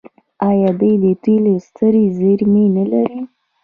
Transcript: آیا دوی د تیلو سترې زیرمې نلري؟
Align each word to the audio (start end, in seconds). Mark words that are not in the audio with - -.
آیا 0.49 0.69
دوی 0.79 0.93
د 1.03 1.05
تیلو 1.23 1.53
سترې 1.67 2.03
زیرمې 2.17 2.65
نلري؟ 2.75 3.19